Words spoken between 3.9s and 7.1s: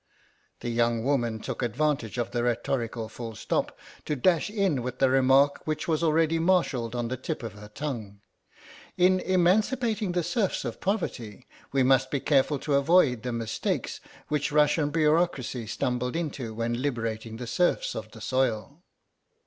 to dash in with the remark which was already marshalled on